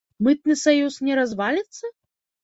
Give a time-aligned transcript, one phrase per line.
[0.27, 1.85] Мытны саюз не разваліцца?